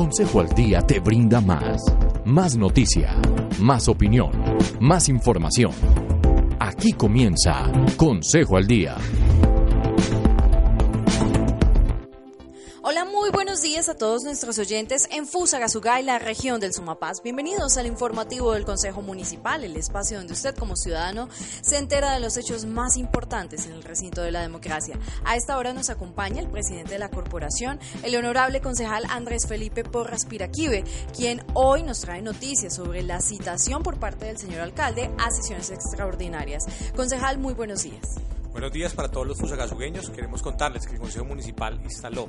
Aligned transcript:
Consejo 0.00 0.40
al 0.40 0.48
Día 0.54 0.80
te 0.80 0.98
brinda 0.98 1.42
más. 1.42 1.82
Más 2.24 2.56
noticia, 2.56 3.14
más 3.58 3.86
opinión, 3.86 4.30
más 4.80 5.10
información. 5.10 5.72
Aquí 6.58 6.94
comienza 6.94 7.70
Consejo 7.98 8.56
al 8.56 8.66
Día. 8.66 8.96
Hola, 12.82 13.04
muy 13.04 13.28
buenos 13.28 13.60
días 13.60 13.90
a 13.90 13.94
todos 13.94 14.24
nuestros 14.24 14.58
oyentes 14.58 15.06
en 15.12 15.26
Fusagasugá 15.26 16.00
y 16.00 16.02
la 16.02 16.18
región 16.18 16.60
del 16.60 16.72
Sumapaz. 16.72 17.22
Bienvenidos 17.22 17.76
al 17.76 17.84
informativo 17.84 18.54
del 18.54 18.64
Consejo 18.64 19.02
Municipal, 19.02 19.64
el 19.64 19.76
espacio 19.76 20.16
donde 20.16 20.32
usted 20.32 20.54
como 20.56 20.76
ciudadano 20.76 21.28
se 21.60 21.76
entera 21.76 22.14
de 22.14 22.20
los 22.20 22.38
hechos 22.38 22.64
más 22.64 22.96
importantes 22.96 23.66
en 23.66 23.72
el 23.72 23.82
recinto 23.82 24.22
de 24.22 24.32
la 24.32 24.40
democracia. 24.40 24.98
A 25.26 25.36
esta 25.36 25.58
hora 25.58 25.74
nos 25.74 25.90
acompaña 25.90 26.40
el 26.40 26.48
presidente 26.48 26.94
de 26.94 26.98
la 26.98 27.10
corporación, 27.10 27.78
el 28.02 28.16
honorable 28.16 28.62
concejal 28.62 29.04
Andrés 29.10 29.46
Felipe 29.46 29.84
Porras 29.84 30.24
Piraquive, 30.24 30.82
quien 31.14 31.44
hoy 31.52 31.82
nos 31.82 32.00
trae 32.00 32.22
noticias 32.22 32.76
sobre 32.76 33.02
la 33.02 33.20
citación 33.20 33.82
por 33.82 33.98
parte 33.98 34.24
del 34.24 34.38
señor 34.38 34.62
alcalde 34.62 35.10
a 35.18 35.30
sesiones 35.30 35.68
extraordinarias. 35.70 36.64
Concejal, 36.96 37.36
muy 37.36 37.52
buenos 37.52 37.82
días. 37.82 38.06
Buenos 38.52 38.72
días 38.72 38.94
para 38.94 39.08
todos 39.08 39.26
los 39.26 39.38
fusagasugueños. 39.38 40.10
Queremos 40.10 40.42
contarles 40.42 40.86
que 40.86 40.94
el 40.94 40.98
Consejo 40.98 41.24
Municipal 41.24 41.78
instaló 41.84 42.28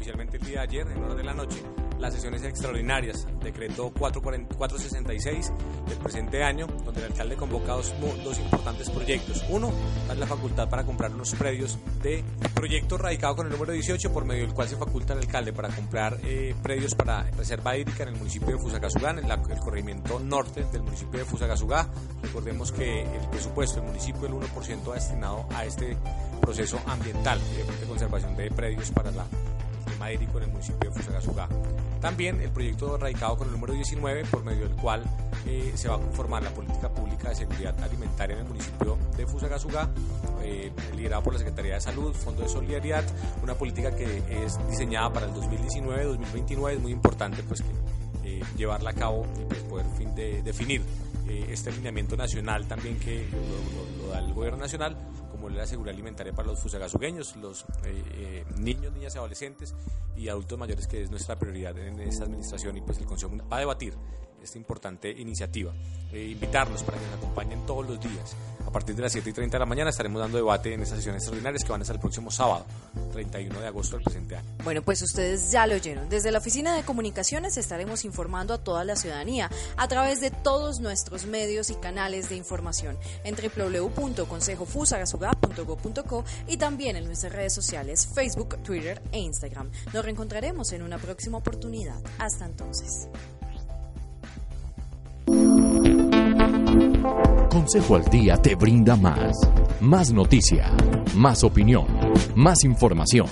oficialmente 0.00 0.38
el 0.38 0.44
día 0.44 0.60
de 0.60 0.62
ayer, 0.62 0.88
en 0.88 1.04
horas 1.04 1.16
de 1.18 1.24
la 1.24 1.34
noche, 1.34 1.62
las 1.98 2.14
sesiones 2.14 2.42
extraordinarias, 2.42 3.26
decreto 3.42 3.92
466 3.92 5.52
del 5.86 5.98
presente 5.98 6.42
año, 6.42 6.66
donde 6.66 7.00
el 7.04 7.12
alcalde 7.12 7.36
convoca 7.36 7.74
dos, 7.74 7.92
dos 8.24 8.38
importantes 8.38 8.88
proyectos. 8.88 9.44
Uno, 9.50 9.70
dar 10.08 10.16
la 10.16 10.26
facultad 10.26 10.70
para 10.70 10.84
comprar 10.84 11.12
unos 11.12 11.34
predios 11.34 11.78
de 12.02 12.24
proyecto 12.54 12.96
radicado 12.96 13.36
con 13.36 13.46
el 13.46 13.52
número 13.52 13.74
18, 13.74 14.10
por 14.10 14.24
medio 14.24 14.46
del 14.46 14.54
cual 14.54 14.68
se 14.68 14.76
faculta 14.76 15.12
al 15.12 15.18
alcalde 15.18 15.52
para 15.52 15.68
comprar 15.68 16.16
eh, 16.24 16.54
predios 16.62 16.94
para 16.94 17.24
reserva 17.32 17.76
hídrica 17.76 18.04
en 18.04 18.08
el 18.10 18.16
municipio 18.16 18.48
de 18.48 18.58
Fusagasugá, 18.58 19.10
en 19.10 19.18
el 19.18 19.58
corregimiento 19.58 20.18
norte 20.18 20.64
del 20.72 20.82
municipio 20.82 21.18
de 21.18 21.26
Fusagasugá. 21.26 21.90
Recordemos 22.22 22.72
que 22.72 23.02
el 23.02 23.28
presupuesto 23.30 23.76
del 23.76 23.88
municipio, 23.90 24.26
el 24.26 24.32
1% 24.32 24.92
ha 24.92 24.94
destinado 24.94 25.46
a 25.54 25.66
este 25.66 25.94
proceso 26.40 26.80
ambiental 26.86 27.38
de 27.38 27.86
conservación 27.86 28.34
de 28.34 28.50
predios 28.50 28.90
para 28.92 29.10
la 29.10 29.26
Madérico 29.98 30.38
en 30.38 30.44
el 30.44 30.50
municipio 30.50 30.90
de 30.90 30.96
Fusagasugá. 30.96 31.48
También 32.00 32.40
el 32.40 32.50
proyecto 32.50 32.96
radicado 32.96 33.36
con 33.36 33.48
el 33.48 33.52
número 33.52 33.74
19, 33.74 34.24
por 34.24 34.42
medio 34.42 34.68
del 34.68 34.76
cual 34.76 35.04
eh, 35.46 35.72
se 35.74 35.88
va 35.88 35.96
a 35.96 35.98
conformar 35.98 36.42
la 36.42 36.50
política 36.50 36.88
pública 36.88 37.28
de 37.28 37.34
seguridad 37.34 37.78
alimentaria 37.82 38.34
en 38.36 38.42
el 38.42 38.48
municipio 38.48 38.98
de 39.16 39.26
Fusagasugá, 39.26 39.90
eh, 40.42 40.72
liderado 40.96 41.22
por 41.22 41.34
la 41.34 41.38
Secretaría 41.38 41.74
de 41.74 41.80
Salud, 41.80 42.14
Fondo 42.14 42.42
de 42.42 42.48
Solidaridad, 42.48 43.04
una 43.42 43.54
política 43.54 43.94
que 43.94 44.22
es 44.44 44.58
diseñada 44.68 45.12
para 45.12 45.26
el 45.26 45.32
2019-2029, 45.32 46.72
es 46.72 46.80
muy 46.80 46.92
importante 46.92 47.42
pues 47.42 47.60
que 47.62 47.68
eh, 48.24 48.42
llevarla 48.56 48.90
a 48.90 48.94
cabo 48.94 49.26
y 49.40 49.44
pues, 49.44 49.60
poder 49.60 49.86
fin 49.96 50.14
de, 50.14 50.42
definir 50.42 50.82
eh, 51.28 51.46
este 51.50 51.70
alineamiento 51.70 52.16
nacional 52.16 52.66
también 52.66 52.98
que 52.98 53.26
lo, 53.30 54.04
lo 54.04 54.12
da 54.12 54.18
el 54.18 54.32
gobierno 54.34 54.58
nacional 54.58 54.96
como 55.40 55.54
la 55.54 55.66
seguridad 55.66 55.94
alimentaria 55.94 56.34
para 56.34 56.48
los 56.48 56.58
fusagasugueños, 56.58 57.34
los 57.36 57.62
eh, 57.84 58.04
eh, 58.12 58.44
niños, 58.58 58.92
niñas 58.92 59.14
y 59.14 59.18
adolescentes 59.18 59.74
y 60.14 60.28
adultos 60.28 60.58
mayores, 60.58 60.86
que 60.86 61.02
es 61.02 61.10
nuestra 61.10 61.38
prioridad 61.38 61.76
en 61.78 61.98
esta 62.00 62.24
administración 62.24 62.76
y 62.76 62.82
pues 62.82 62.98
el 62.98 63.06
Consejo 63.06 63.32
va 63.50 63.56
a 63.56 63.60
debatir 63.60 63.94
esta 64.42 64.58
importante 64.58 65.10
iniciativa. 65.10 65.72
Eh, 66.12 66.26
invitarlos 66.26 66.82
para 66.82 66.98
que 66.98 67.06
nos 67.06 67.14
acompañen 67.14 67.64
todos 67.66 67.88
los 67.88 68.00
días. 68.00 68.34
A 68.66 68.72
partir 68.72 68.96
de 68.96 69.02
las 69.02 69.12
7 69.12 69.30
y 69.30 69.32
30 69.32 69.56
de 69.56 69.60
la 69.60 69.66
mañana 69.66 69.90
estaremos 69.90 70.20
dando 70.20 70.38
debate 70.38 70.74
en 70.74 70.82
estas 70.82 70.98
sesiones 70.98 71.22
extraordinarias 71.22 71.62
que 71.64 71.70
van 71.70 71.82
a 71.82 71.84
ser 71.84 71.94
el 71.96 72.00
próximo 72.00 72.32
sábado, 72.32 72.64
31 73.12 73.60
de 73.60 73.66
agosto 73.66 73.96
del 73.96 74.04
presente 74.04 74.36
año. 74.36 74.48
Bueno, 74.64 74.80
pues 74.82 75.02
ustedes 75.02 75.50
ya 75.50 75.66
lo 75.66 75.74
oyeron. 75.74 76.08
Desde 76.08 76.30
la 76.32 76.38
Oficina 76.38 76.74
de 76.74 76.82
Comunicaciones 76.82 77.56
estaremos 77.56 78.04
informando 78.04 78.54
a 78.54 78.58
toda 78.58 78.84
la 78.84 78.96
ciudadanía 78.96 79.50
a 79.76 79.88
través 79.88 80.20
de 80.20 80.30
todos 80.30 80.80
nuestros 80.80 81.26
medios 81.26 81.70
y 81.70 81.74
canales 81.76 82.28
de 82.28 82.36
información 82.36 82.98
en 83.24 83.34
www.consejofusagasuga.go.co 83.36 86.24
y 86.48 86.56
también 86.56 86.96
en 86.96 87.06
nuestras 87.06 87.32
redes 87.32 87.52
sociales 87.52 88.08
Facebook, 88.14 88.56
Twitter 88.62 89.02
e 89.12 89.20
Instagram. 89.20 89.70
Nos 89.92 90.04
reencontraremos 90.04 90.72
en 90.72 90.82
una 90.82 90.98
próxima 90.98 91.38
oportunidad. 91.38 92.00
Hasta 92.18 92.46
entonces. 92.46 93.08
Consejo 97.60 97.96
al 97.96 98.04
Día 98.04 98.38
te 98.38 98.54
brinda 98.54 98.96
más. 98.96 99.36
Más 99.80 100.10
noticia, 100.10 100.72
más 101.14 101.44
opinión, 101.44 101.84
más 102.34 102.64
información. 102.64 103.26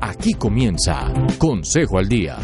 Aquí 0.00 0.34
comienza 0.34 1.12
Consejo 1.38 1.98
al 1.98 2.08
Día. 2.08 2.38